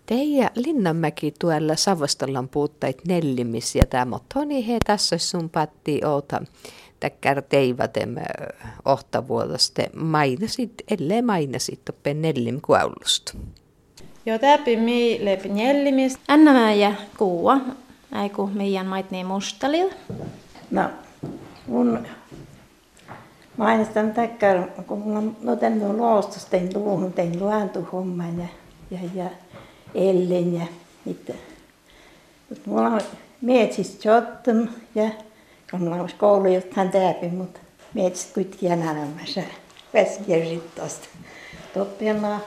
Teija 0.06 0.50
Linnanmäki 0.56 1.34
tuolla 1.40 1.76
Savostolan 1.76 2.50
puuttait 2.50 3.06
nellimis 3.08 3.76
ja 3.76 3.86
tämä 3.86 4.20
Toni 4.34 4.68
he 4.68 4.78
tässä 4.86 5.18
sun 5.18 5.50
patti 5.50 6.02
outa 6.06 6.42
täkkär 7.00 7.42
teivatem 7.42 8.16
ohtavuodoste 8.86 9.90
mainasit, 9.96 10.74
ellei 10.92 11.22
mainasit 11.22 11.90
oppe 11.90 12.14
nellim 12.14 12.62
kuaulusta. 12.62 13.34
Joo, 14.26 14.40
täpi 14.40 14.78
mi 14.78 15.20
lepi 15.26 15.50
nellimis. 15.50 16.18
Anna 16.28 16.54
mä 16.54 16.74
ja 16.74 16.94
kuua, 17.18 17.58
aiku 18.12 18.48
meidän 18.54 18.86
mait 18.86 19.12
niin 19.12 19.26
mustalil. 19.26 19.90
No, 20.72 20.90
mun 21.68 22.08
mainistan 23.58 24.14
täkkär, 24.14 24.68
kun 24.88 25.00
mulla 25.00 25.20
on 25.20 25.38
no 25.42 25.56
tänne 25.56 25.94
loostus 25.94 26.46
tein 26.46 26.74
tuohon, 26.74 27.14
tein 27.14 27.40
luontohomman 27.40 28.40
ja, 28.40 28.48
ja, 28.92 29.00
ja 29.14 29.30
ellen 29.96 30.54
ja 30.54 30.66
mitä. 31.06 31.34
Mutta 32.50 32.70
mulla 32.70 32.88
on 32.88 33.02
mietsis 33.42 34.06
jottun 34.06 34.70
ja 34.96 35.10
kun 35.72 35.80
mulla 35.80 35.96
on 35.96 36.10
koulu 36.18 36.48
jotain 36.48 36.92
täpi, 36.92 37.28
mutta 37.28 37.60
mietsis 37.94 38.34
kuitenkin 38.34 38.72
enämässä 38.72 39.44
väskijärjit 39.94 40.76
tosta. 40.76 41.08
Toppiana 41.74 42.40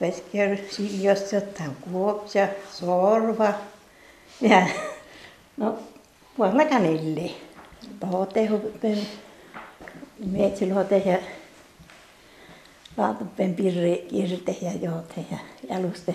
väskijär 0.00 0.56
siljosta 0.70 1.34
jotain 1.34 1.76
kuopsia, 1.92 2.48
sorva 2.72 3.52
ja 4.40 4.66
no 5.56 5.78
puolella 6.36 6.64
kanille. 6.64 7.30
Pahotehu 8.00 8.60
metsälote 10.26 11.02
ja 11.06 11.18
laatupen 12.96 13.54
pirri 13.54 14.06
kirte 14.10 14.56
ja 14.62 14.72
joote 14.82 15.24
ja 15.30 15.38
jaluste 15.68 16.14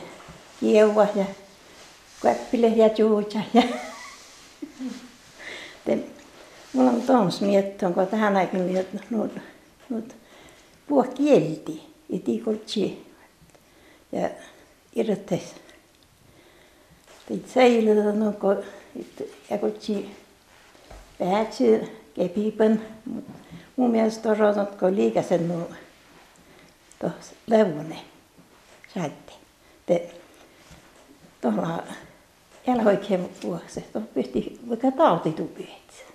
kieuva 0.60 1.08
ja 1.16 1.26
käppile 2.22 2.68
ja 2.68 2.90
juuja 2.98 3.42
ja 3.54 3.64
mulla 6.74 6.92
on 6.92 7.02
tons 7.02 7.42
miettoon, 7.42 7.94
kun 7.94 8.08
tähän 8.08 8.38
aikaan 8.38 8.64
oli 8.64 8.86
nuut, 9.10 9.32
nuut 9.90 10.16
puhua 10.88 11.04
kielti, 11.04 11.82
iti 12.10 12.40
koltsi 12.40 13.06
ja 14.12 14.30
irrottes. 14.96 15.56
Teit 17.28 17.50
säilytä 17.50 18.34
kun 18.40 18.64
ja 19.50 19.58
koltsi 19.58 20.16
päätsi 21.20 21.82
kepipen. 22.14 22.82
Mun 23.76 23.92
mielestä 23.92 24.34
rotatko 24.34 24.92
liikasen 24.92 25.48
nu 25.48 25.70
tuossa 27.00 27.36
leuone. 27.48 27.96
Saitte. 28.94 29.34
Te 29.86 30.10
tuolla 31.42 31.84
oikein 32.86 33.30
vuoksi. 33.44 33.86
Tuo 33.94 34.02
pysti 34.14 34.60
vaikka 34.70 34.92
tauti 34.92 35.32
tupiet. 35.32 36.06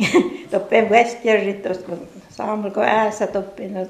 Toppen 0.50 0.90
tuossa 1.62 1.82
kun 1.82 2.08
saamulko 2.30 2.80
äässä 2.80 3.26
toppen. 3.26 3.74
No 3.74 3.80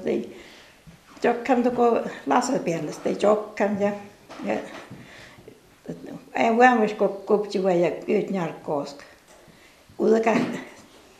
jokkan 1.23 1.63
tuko 1.63 1.99
lasapielestä 2.27 3.09
jokkan 3.21 3.81
ja 3.81 3.91
ja 4.45 4.55
ei 6.35 6.49
huomis 6.49 6.95
kopsua 7.25 7.71
ja 7.71 7.91
yhtä 8.07 8.33
narkooska 8.33 9.03
ulka 10.01 10.31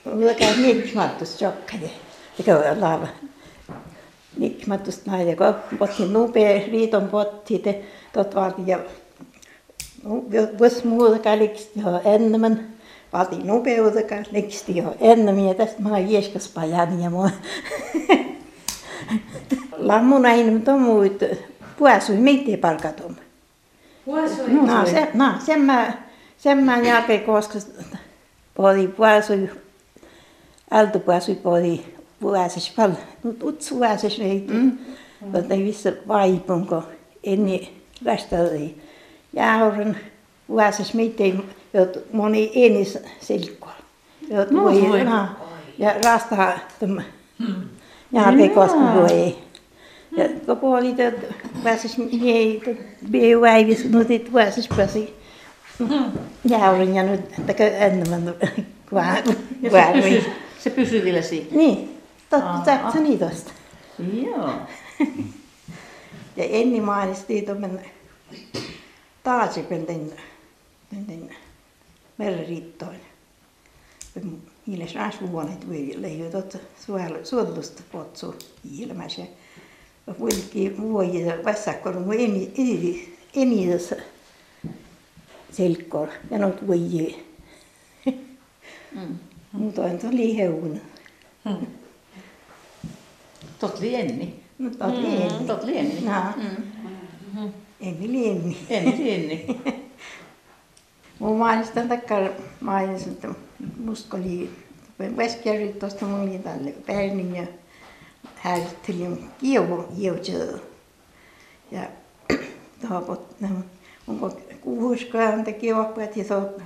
ulka 0.06 0.46
nikmattus 0.62 1.41
jokkade 1.41 1.89
mikä 2.38 2.58
on 2.58 2.82
lava 2.82 3.08
nikmattus 4.38 5.06
naija 5.06 5.36
kun 5.36 5.78
potti 5.78 6.06
nupea 6.06 6.62
riiton 6.72 7.08
potti 7.08 7.60
te 7.60 7.84
tot 8.13 8.36
vaati 8.36 8.62
ja 8.65 8.80
vuos 10.60 10.84
muuta 10.84 11.38
liksti 11.38 11.80
jo 11.80 12.02
enemmän 12.06 12.67
vaati 13.13 13.36
nopeutta 13.44 14.15
liksti 14.32 14.78
jo 14.78 14.96
enemmän 15.00 15.46
ja 15.46 15.54
tästä 15.54 15.82
mä 15.82 16.00
jieskas 16.00 16.48
pajani 16.48 17.04
ja 17.04 17.10
mua. 17.10 17.30
Lammun 19.78 20.26
aina 20.26 20.60
tomuit 20.60 21.24
puasui 21.78 22.15
miten 22.15 22.60
palkatum 22.60 23.15
No, 24.06 24.86
se, 24.86 25.08
no, 25.13 25.34
sen 25.46 25.62
mä, 25.62 25.94
sen 26.38 26.58
mä 26.58 26.80
jälkeen 26.80 27.22
koska 27.22 27.60
podi 28.62 28.88
puasui 28.88 29.50
alto 30.71 31.00
puasui 31.00 31.36
podi 31.36 31.82
puasis 32.19 32.74
pal 32.76 32.91
nyt 33.24 33.43
utsu 33.43 33.76
puasis 33.76 34.19
ei 34.19 34.47
mutta 35.21 35.54
ei 35.54 35.63
missä 35.63 35.93
vaipunko. 36.08 36.84
Eni 37.24 37.82
lähtöi 38.06 38.76
jauren 39.34 39.97
puasis 40.47 40.93
miten 40.93 41.43
jot 41.74 41.97
moni 42.13 42.52
enis 42.56 42.97
silkkua 43.19 43.71
jot 44.30 44.54
voi 44.54 45.04
na 45.04 45.36
ja 45.78 45.95
rasta 46.06 46.54
tum 46.80 46.97
jälkeen 48.13 48.52
koska 48.52 48.93
voi. 48.95 49.36
Ja 50.17 50.30
kun 50.45 50.58
puoli 50.58 50.95
että 50.97 51.34
pääsis 51.63 51.97
ei 52.26 52.62
biuäivis 53.12 53.86
nyt 53.86 54.12
et 54.12 54.32
pääsis 54.34 54.69
pääsi 54.78 55.20
Ja 56.46 56.70
olin 56.70 56.96
ja 56.96 57.04
nyt 57.04 57.22
enemmän 57.80 58.26
väärin. 59.72 60.26
Se 60.60 60.70
pysyy 60.70 61.04
vielä 61.04 61.22
siinä. 61.22 61.48
Niin, 61.52 62.02
totta 62.30 63.00
niin 63.00 63.20
tosta. 63.20 63.52
Joo. 64.13 64.50
Ja 66.38 66.44
Enni 66.44 66.82
mainitsi 66.82 67.41
tuommoinen 67.41 67.86
taasipen 69.24 69.86
merriittoin. 72.17 73.00
Niille 74.65 74.88
saas 74.88 75.15
vuonet 75.32 75.70
voi 75.70 75.94
leijotot 75.96 76.58
suotusta 77.24 77.84
potsu 77.91 78.36
ilmässä. 78.80 79.22
Ja 80.08 80.13
vuolikin 80.20 80.82
vuoji 80.82 81.26
ja 81.26 81.34
vassakkoon 81.46 82.02
mun 82.02 82.13
eni, 82.13 82.52
eni, 82.58 83.13
eni 83.36 83.67
selkkor 85.51 86.07
ja 86.31 86.37
not 86.39 86.67
vuoji. 86.67 87.25
Mm. 88.95 89.17
Mutta 89.51 89.81
on 89.81 89.97
tuo 89.99 90.09
liheun. 90.11 90.81
Mm. 91.45 91.65
Tot 93.59 93.79
lienni. 93.79 94.35
On 94.79 95.01
lienni. 95.01 95.47
Tot 95.47 95.63
lienni. 95.63 96.01
No, 96.01 96.11
Mm. 97.35 97.51
eni 97.81 98.11
lienni. 98.11 98.57
En 98.69 98.85
lienni. 98.97 99.61
Mun 101.19 101.37
mainistan 101.37 101.89
takkar 101.89 102.29
mainitsin, 102.61 103.11
että 103.11 103.27
musta 103.83 104.17
oli 104.17 104.49
Westjärvi 105.15 105.73
tuosta 105.73 106.05
mun 106.05 106.25
liitalle 106.29 106.73
Bernin 106.87 107.35
ja 107.35 107.47
härttelin 108.35 109.29
kievu 109.39 109.85
jiutjö. 109.97 110.59
Ja 111.71 111.81
tuopot, 112.87 113.35
onko 113.43 113.63
kuuhuskaan 114.62 115.43
te 115.43 115.54
kievappuet 115.54 116.17
ja 116.17 116.24
tuo 116.24 116.62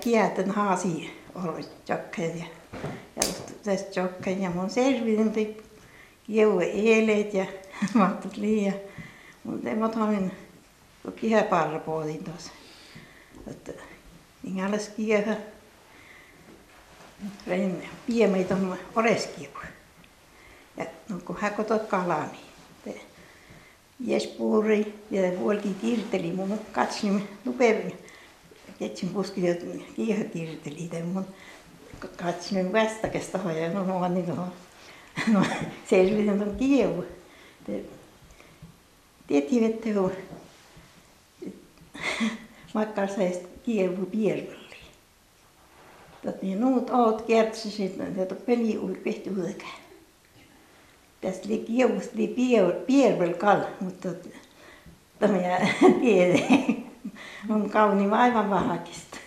kietän 0.00 0.50
haasi 0.50 1.10
oli 1.34 1.66
jokkeen 1.88 2.38
ja 2.38 2.44
ja 3.16 3.22
tästä 3.64 4.00
ja 4.40 4.50
mun 4.50 4.70
selvitin 4.70 5.32
te 5.32 5.54
kievu 6.26 6.60
eilet 6.60 7.34
ja 7.34 7.46
mahtut 7.94 8.36
liian. 8.36 8.74
Mutta 9.44 9.70
en 9.70 9.78
mä 9.78 9.88
toin 9.88 10.32
kieparra 11.16 11.78
puolin 11.78 12.24
tuossa. 12.24 12.52
Että 13.46 13.72
minkälaista 14.42 14.94
kiehä 14.96 15.36
rein 17.46 17.88
piemeitä 18.06 18.54
on 18.54 18.78
oreskivu. 18.96 19.58
Ja 20.76 20.86
no 21.08 21.18
kun 21.24 21.36
hän 21.40 21.54
kotot 21.54 21.88
niin 22.32 22.45
ješpūrai, 24.00 24.84
volgi 25.40 25.74
tirdeli, 25.80 26.32
mun 26.32 26.58
katsin 26.72 27.22
lupevi, 27.44 27.94
ketsin 28.78 29.12
kuskil 29.14 29.54
kiiha 29.96 30.24
tirdeli, 30.32 30.88
tai 30.88 31.02
mun 31.02 31.26
katsin 32.16 32.72
västä, 32.72 33.08
kes 33.08 33.28
taha 33.32 33.52
ja 33.52 33.72
no 33.72 33.84
ma 33.84 34.08
niin 34.08 34.28
no, 34.28 34.48
no 35.32 35.46
selvisin 35.90 36.42
on 36.42 36.56
kiihu. 36.58 37.04
Tiettiin, 39.26 39.64
että 39.64 40.00
on 40.00 40.12
makkar 42.74 43.08
saisi 43.08 43.40
kiihu 43.64 44.06
piirvalli. 44.06 44.76
Tot 46.24 46.42
niin 46.42 46.60
nuut 46.60 46.90
oot 46.90 47.22
kertsisit, 47.22 48.00
että 48.16 48.34
peli 48.34 48.78
oli 48.78 48.94
pehti 48.94 49.30
uudekäin. 49.30 49.85
Tästä 51.26 51.48
kievust 51.66 52.14
oli 52.14 52.28
pierval 52.86 53.34
kal, 53.34 53.60
mutta 53.80 54.08
tämä 55.18 55.36
jää 55.36 55.68
tiede. 56.00 56.46
On 57.48 57.70
kauni 57.70 58.10
aivan 58.10 58.50
vahakista. 58.50 59.18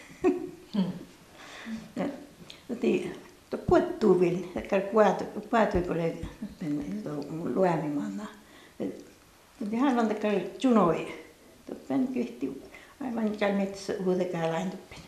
To 3.50 3.58
kuottuu 3.58 4.20
vielä, 4.20 4.38
että 4.56 4.76
oli 5.92 6.16
luemimanna. 7.56 8.26
Toti 9.60 9.76
hän 9.76 10.00
on 10.00 10.08
tekee 10.08 10.52
junoi. 10.64 11.08
Toppen 11.70 12.08
kyhti 12.08 12.64
aivan 13.06 13.32
täällä 13.32 13.58
metsässä 13.58 13.94
huudekaan 14.06 14.52
laintuppen. 14.52 15.00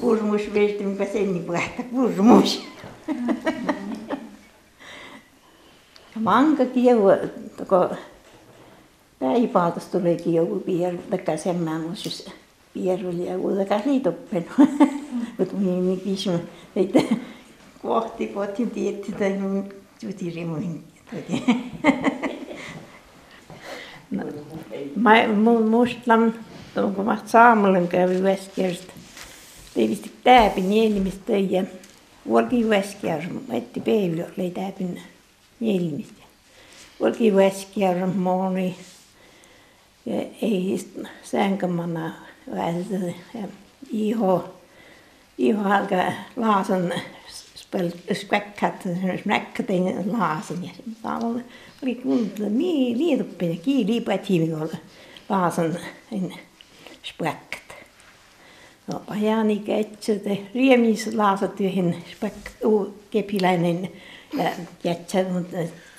Purmus 0.00 0.54
virti, 0.54 0.84
mikä 0.84 1.04
senni 1.04 1.40
puhetta, 1.40 1.82
purmus. 1.82 2.64
Ja 3.08 4.07
manga 6.20 6.64
kieu 6.64 7.02
toko 7.56 7.94
päivaatas 9.18 9.84
tuli 9.84 10.16
kieu 10.24 10.62
pier 10.66 10.96
taka 11.10 11.36
semmä 11.36 11.78
musis 11.78 12.30
pieruli 12.74 13.26
ja 13.26 13.38
uuda 13.38 13.64
kahli 13.64 14.00
toppen 14.00 14.46
mut 15.38 15.52
mi 15.52 15.70
mi 15.70 15.96
kisu 15.96 16.30
et 16.76 16.92
kohti 17.82 18.26
kohti 18.26 18.66
tietti 18.66 19.12
tai 19.12 19.32
nu 19.32 19.64
juti 20.02 20.30
rimuin 20.30 20.84
toti 21.10 21.44
Mä 24.96 25.12
muistan, 25.70 26.34
kun 26.94 27.04
mä 27.04 27.18
saamallin 27.26 27.88
kävi 27.88 28.22
Väskijärjestä, 28.22 28.92
teivistä 29.74 30.08
täpin, 30.24 30.70
nienimistä 30.70 31.32
ja 31.32 31.64
vuorki 32.28 32.68
Väskijärjestä, 32.68 33.56
etti 33.56 33.80
päivillä 33.80 34.24
oli 34.38 34.50
täpin 34.50 35.00
nielimistä. 35.60 36.22
Vuolki 37.00 37.34
Väskär, 37.34 38.06
moni. 38.06 38.76
Ja 40.06 40.14
ei 40.42 40.78
sänkämänä. 41.22 42.12
Ja 43.34 43.48
iho, 43.90 44.54
iho 45.38 45.68
alkaa 45.68 46.12
laasan 46.36 46.92
späkkat, 48.14 48.88
smäkkaten 49.22 50.12
laasan. 50.12 50.64
Ja 50.64 50.70
tavallaan 51.02 51.44
oli 51.82 51.94
kuullut 51.94 52.38
niin 52.38 53.18
ja 53.40 53.56
kiili 53.62 54.00
pätiivikolla 54.00 54.76
laasan 55.28 55.76
en 56.12 56.34
späkkat. 57.02 57.58
No 58.86 59.02
pajani 59.06 59.58
ketsete 59.58 60.38
riemis 60.54 61.14
laasat 61.14 61.60
yhden 61.60 61.96
kepiläinen 63.10 63.88
ja 64.32 64.50
jätsä 64.84 65.24
mutta 65.32 65.56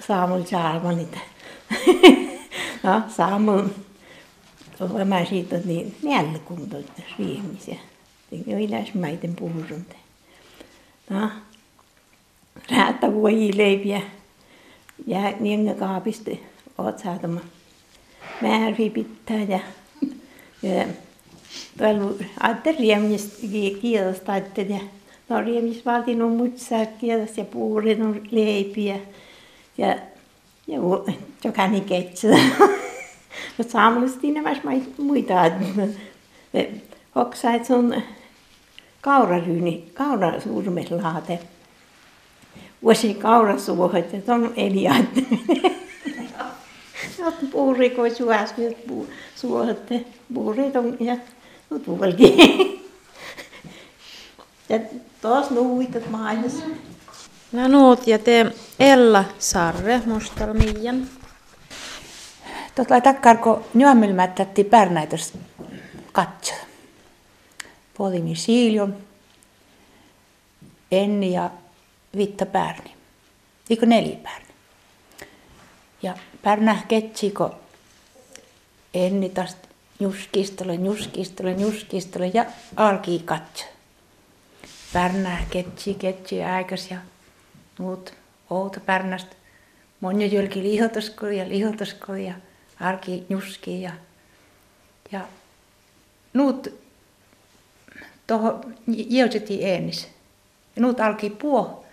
saamul 0.08 0.44
saarmanit. 0.44 1.18
no 2.84 3.02
saamul 3.08 3.64
mä 5.06 5.26
siitä 5.26 5.58
niin 5.66 5.96
nälkunta 6.04 6.78
riemis 7.20 7.68
ja 7.68 7.76
jo 8.46 8.58
iläs 8.58 8.94
maiten 8.94 9.36
puhurunte. 9.36 9.96
No 11.10 11.30
räätä 12.72 13.14
voi 13.14 13.52
leipiä 13.56 14.02
ja 15.08 15.34
niin 15.40 15.76
kaapista 15.80 16.32
oot 16.78 17.00
saatama 17.00 17.40
määri 18.42 18.90
pitää 18.90 19.44
ja, 19.48 19.60
ja 20.62 20.86
tuolla 21.78 22.16
ajattelin 22.40 23.20
kiitosta 23.82 24.32
ajattelin 24.32 24.72
ja 24.72 24.80
no 25.30 25.38
valtin 25.86 26.22
on 26.22 26.32
mutsaa 26.32 26.86
kiitos 26.86 27.38
ja 27.38 27.46
puurin 27.46 28.02
on 28.02 28.22
leipiä 28.32 29.00
ja 29.78 29.96
ja 30.70 30.80
jokainen 31.44 31.82
ketsä. 31.82 32.28
Mutta 33.58 33.72
saamallisesti 33.72 34.32
nämä 34.32 34.56
muita 34.98 35.34
hoksait 37.16 37.66
sun 37.66 38.02
kauraryyni, 39.02 39.92
kaurasuurmelaate 39.94 41.40
vuosi 42.84 43.14
kaurasuohot 43.14 44.14
ja 44.14 44.22
tuon 44.22 44.54
eli 44.56 44.88
ajatteleminen. 44.88 45.76
Olet 47.24 47.52
puuri, 47.52 47.90
kun 47.90 48.16
suosi, 48.16 48.78
suohot, 49.36 49.90
puuri 50.34 50.64
on 50.64 50.98
ja 51.08 51.18
tuolki. 51.86 52.36
Taas 55.22 55.50
nuuitat 55.50 56.10
maailmassa. 56.10 56.64
No 57.52 57.68
nuut 57.68 58.08
ja 58.08 58.20
te 58.20 58.52
Ella 58.80 59.26
Sarre, 59.40 60.02
mustal 60.06 60.54
Miian. 60.54 61.08
Tuolla 62.76 63.02
takkarko 63.02 63.68
nyömmelmättätti 63.74 64.64
pärnäitös 64.64 65.34
katso. 66.12 66.54
Polimi 67.98 68.36
Siiljon, 68.36 68.98
Enni 70.92 71.34
ja 71.34 71.50
Vitta 72.18 72.46
Pärni. 72.46 72.96
Eikö 73.70 73.86
neljä 73.86 74.18
Pärni? 74.24 74.54
Ja 76.04 76.18
Pärnä 76.42 76.78
ketsiko 76.88 77.56
Enni 78.94 79.30
taas 79.30 79.58
juskistele, 80.00 80.74
juskistele, 80.76 81.52
juskistele 81.52 82.32
ja 82.34 82.46
alki 82.76 83.22
katso. 83.26 83.66
Pärnä 84.94 85.38
ketsi, 85.50 85.94
ketsi 85.94 86.44
aikas 86.44 86.92
ja 86.92 86.98
muut 87.80 88.14
outo 88.50 88.80
Pärnästä. 88.80 89.36
Monja 90.00 90.28
jölki 90.28 90.64
lihotuskoli 90.64 91.38
ja 91.38 91.50
lihotuskoli 91.50 92.26
ja 92.26 92.34
arki 92.80 93.26
juski 93.30 93.82
ja, 93.82 93.92
ja 95.12 95.22
nuut 96.34 96.68
tuohon 98.28 98.76
jäytettiin 98.88 99.68
eennis. 99.68 100.10
Ja 100.76 100.82
nuut 100.82 101.00
alki 101.00 101.30
puo 101.30 101.86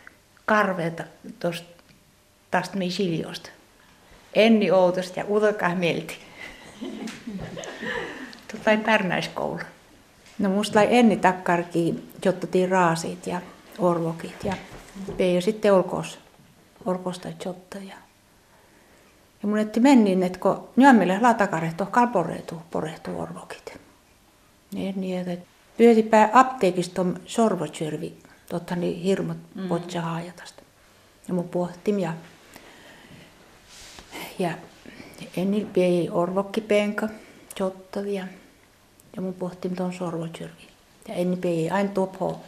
karveeta 0.44 1.04
tuosta 1.38 1.82
tästä 2.50 2.76
meidän 2.76 2.96
siljosta. 2.96 3.50
Enni 4.34 4.70
outosta 4.70 5.20
ja 5.20 5.24
mielti. 5.74 6.18
Tuota 8.50 8.70
ei 8.70 8.76
pärnäiskoulu. 8.76 9.60
No 10.38 10.48
musta 10.48 10.78
lai 10.78 10.88
enni 10.90 11.16
takkarki, 11.16 12.04
jottotiin 12.24 12.68
raasit 12.68 13.26
ja 13.26 13.40
orvokit 13.78 14.44
ja 14.44 14.56
ja 15.18 15.42
sitten 15.42 15.72
olkos, 15.72 16.18
olkosta 16.84 17.28
jotta 17.44 17.78
ja 17.78 17.96
ja 19.42 19.48
mun 19.48 19.58
etti 19.58 19.80
mennin, 19.80 20.22
että 20.22 20.38
kun 20.38 20.68
nyömmille 20.76 21.18
latakarehto 21.20 21.86
kalporeetu 21.86 22.62
porehtu 22.70 23.20
orvokit. 23.20 23.78
Niin, 24.72 25.00
niin, 25.00 25.28
että 25.28 25.46
pyötipä 25.76 26.28
apteekista 26.32 27.00
on 27.00 27.20
sorvotsyrvi, 27.26 28.12
totta 28.48 28.76
niin 28.76 29.02
hirmut 29.02 29.36
mm. 29.54 29.68
potsa 29.68 30.00
haajatasta. 30.00 30.62
Ja 31.28 31.34
mun 31.34 31.48
pohtim 31.48 31.98
ja, 31.98 32.12
ja 34.38 34.50
enil 35.36 35.66
piei 35.72 36.10
orvokkipenka, 36.10 37.08
jotta 37.60 38.00
ja, 39.16 39.22
mun 39.22 39.34
pohtim 39.34 39.76
tuon 39.76 39.92
sorvotsyrvi. 39.92 40.68
Ja 41.08 41.14
enil 41.14 41.36
piei 41.36 41.70
aina 41.70 41.90
tuopo, 41.90 42.40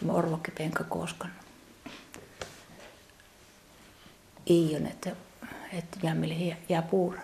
tuon 0.00 0.16
orvokkipenka 0.16 0.84
koskan. 0.84 1.30
Iion, 4.50 4.86
että 4.86 5.10
että 5.72 5.98
jämmille 6.02 6.56
jää 6.68 6.82
puura. 6.82 7.22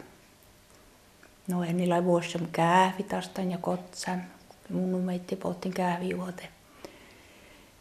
No 1.49 1.63
en 1.63 1.77
niillä 1.77 2.05
vuosia 2.05 2.41
käävi 2.53 3.03
tastan 3.03 3.51
ja 3.51 3.59
kotsan. 3.59 4.25
Mun 4.71 5.01
meitti 5.01 5.37
polttin 5.37 5.75
käävi 5.75 6.11
juote. 6.11 6.49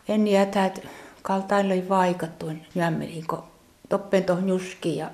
En 0.07 0.27
jätä, 0.27 0.65
että 0.65 0.81
kaltain 1.21 1.69
löi 1.69 1.89
vaikattuin 1.89 2.65
jämmeliin, 2.75 3.27
kun 3.27 3.43
toppen 3.89 4.23
tohon 4.23 4.49
juski 4.49 4.95
ja 4.95 5.11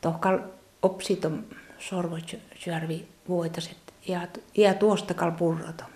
tohkal 0.00 0.38
opsiton 0.82 1.44
sorvosyörvi 1.78 3.08
voitaset 3.28 3.87
ja, 4.08 4.20
ja 4.56 4.74
tuosta 4.74 5.14
kal 5.14 5.30
purratom. 5.30 5.86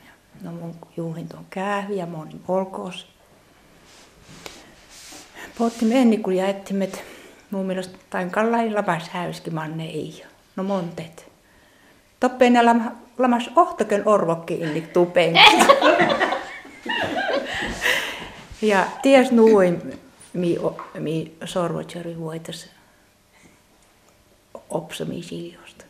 No 0.42 0.52
mun 0.52 0.74
juuhin 0.96 1.28
tuon 1.28 1.46
käävi 1.50 1.96
ja 1.96 2.06
monin 2.06 2.38
polkoos. 2.46 3.06
Pohtimme 5.58 6.00
ennen 6.00 6.22
kuin 6.22 6.36
jättimet 6.36 7.04
mun 7.50 7.66
mielestä 7.66 7.98
tain 8.10 8.30
kallai 8.30 8.70
lamas 8.70 9.08
häyski 9.08 9.50
manne 9.50 9.84
ei. 9.84 10.24
No 10.56 10.62
montet. 10.62 11.32
Toppeen 12.20 12.66
lama, 12.66 12.92
lamas 13.18 13.50
ohtoken 13.56 14.08
orvokki 14.08 14.54
illik 14.54 14.92
tupeen. 14.92 15.34
ja 18.62 18.86
ties 19.02 19.32
nuin 19.32 20.00
mi, 20.32 20.58
mi 20.98 21.36
sorvotseri 21.44 22.20
voitas 22.20 22.68
opsami 24.70 25.22
siljosta. 25.22 25.84